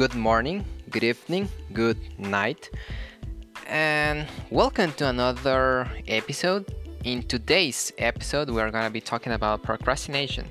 [0.00, 2.70] good morning, good evening, good night,
[3.66, 6.74] and welcome to another episode.
[7.04, 10.46] In today's episode, we are going to be talking about procrastination.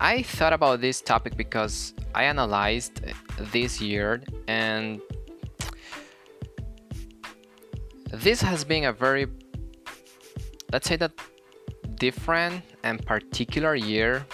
[0.00, 3.00] I thought about this topic because I analyzed
[3.50, 5.00] this year and
[8.12, 9.26] this has been a very,
[10.72, 11.10] let's say that
[11.96, 14.24] different and particular year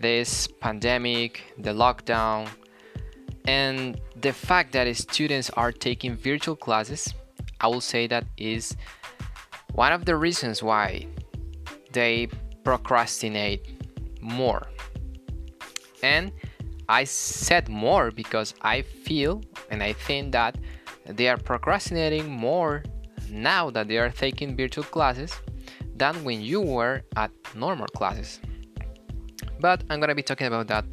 [0.00, 2.48] this pandemic, the lockdown,
[3.44, 7.12] and the fact that students are taking virtual classes,
[7.60, 8.76] I will say that is
[9.74, 11.06] one of the reasons why
[11.92, 12.28] they
[12.64, 13.66] procrastinate
[14.20, 14.66] more.
[16.02, 16.32] And
[16.88, 20.56] I said more because I feel and I think that
[21.06, 22.82] they are procrastinating more
[23.30, 25.32] now that they are taking virtual classes
[25.94, 28.40] than when you were at normal classes
[29.60, 30.84] but I'm gonna be talking about that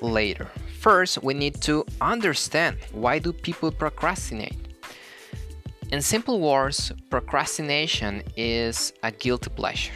[0.00, 0.48] later.
[0.80, 4.56] First, we need to understand why do people procrastinate.
[5.90, 9.94] In simple words, procrastination is a guilty pleasure.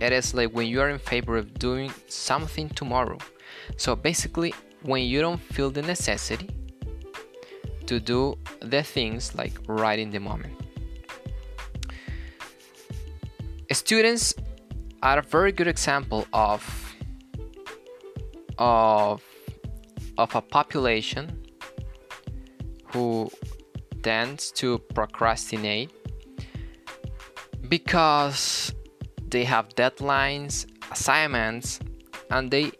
[0.00, 3.18] It is like when you are in favor of doing something tomorrow.
[3.76, 4.52] So basically,
[4.82, 6.50] when you don't feel the necessity
[7.86, 10.54] to do the things like right in the moment.
[13.72, 14.34] Students
[15.02, 16.85] are a very good example of
[18.58, 19.22] of
[20.18, 21.42] of a population
[22.92, 23.30] who
[24.02, 25.90] tends to procrastinate
[27.68, 28.72] because
[29.28, 31.80] they have deadlines, assignments,
[32.30, 32.70] and they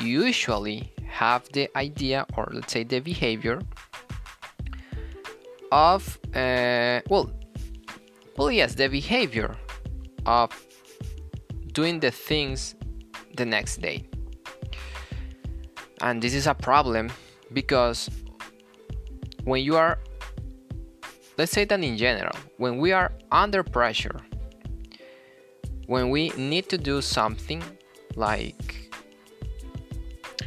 [0.00, 3.60] usually have the idea or let's say the behavior
[5.72, 7.30] of uh, well
[8.36, 9.56] well yes the behavior
[10.26, 10.50] of
[11.72, 12.74] doing the things
[13.36, 14.09] the next day
[16.00, 17.10] and this is a problem
[17.52, 18.08] because
[19.44, 19.98] when you are
[21.38, 24.20] let's say that in general when we are under pressure
[25.86, 27.62] when we need to do something
[28.16, 28.90] like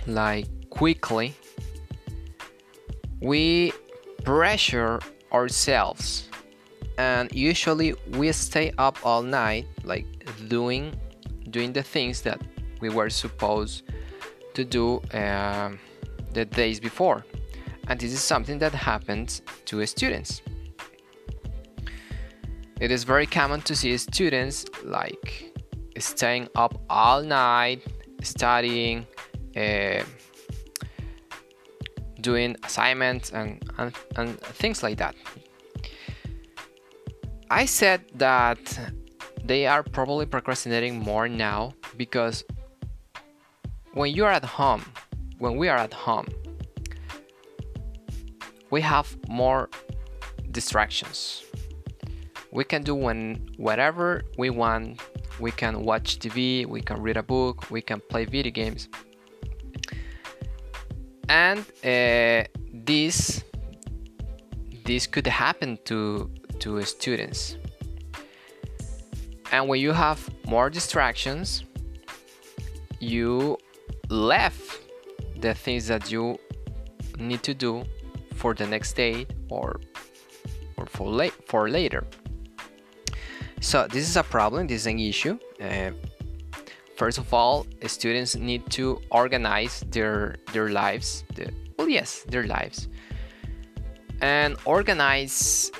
[0.08, 1.34] like quickly
[3.24, 3.72] we
[4.24, 5.00] pressure
[5.32, 6.30] ourselves.
[6.98, 10.06] And usually we stay up all night like
[10.48, 10.94] doing
[11.50, 12.42] doing the things that
[12.82, 13.84] we were supposed
[14.54, 15.72] to do uh,
[16.34, 17.26] the days before.
[17.88, 20.42] And this is something that happens to students.
[22.80, 25.54] It is very common to see students like
[25.98, 27.82] staying up all night,
[28.22, 29.06] studying,
[29.56, 30.04] uh,
[32.22, 35.16] doing assignments, and, and, and things like that.
[37.50, 38.80] I said that
[39.44, 42.44] they are probably procrastinating more now because
[43.94, 44.84] when you're at home,
[45.38, 46.28] when we are at home,
[48.72, 49.70] we have more
[50.52, 51.44] distractions.
[52.52, 55.00] We can do when whatever we want.
[55.40, 58.88] We can watch TV, we can read a book, we can play video games.
[61.28, 63.44] And uh, this
[64.86, 67.58] this could happen to to students.
[69.52, 71.64] And when you have more distractions,
[73.00, 73.58] you
[74.14, 74.80] left
[75.40, 76.38] the things that you
[77.18, 77.84] need to do
[78.36, 79.80] for the next day or
[80.78, 82.06] or for late for later.
[83.60, 85.40] So this is a problem this is an issue.
[85.62, 85.92] Uh,
[86.96, 92.88] first of all students need to organize their their lives the, well yes their lives
[94.22, 95.72] and organize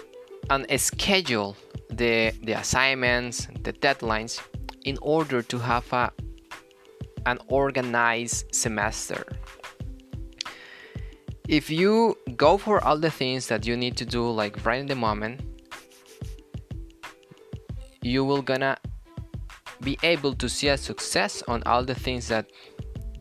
[0.50, 1.56] and schedule
[1.90, 4.42] the the assignments the deadlines
[4.86, 6.12] in order to have a
[7.26, 9.26] an organized semester.
[11.48, 14.88] If you go for all the things that you need to do like right in
[14.88, 15.42] the moment,
[18.02, 18.78] you will gonna
[19.82, 22.50] be able to see a success on all the things that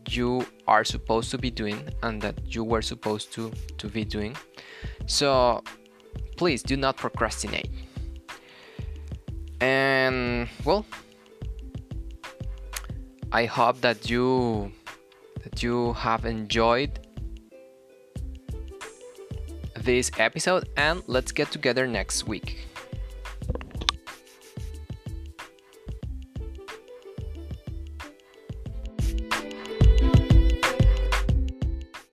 [0.09, 4.37] you are supposed to be doing and that you were supposed to to be doing.
[5.07, 5.63] So
[6.37, 7.71] please do not procrastinate.
[9.61, 10.85] And well,
[13.35, 14.73] I hope that you
[15.43, 17.01] that you have enjoyed
[19.75, 22.69] this episode and let's get together next week.